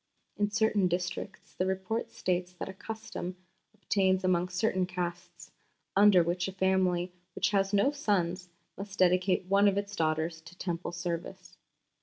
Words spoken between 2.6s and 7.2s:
a custom obtains among certain castes, under which a family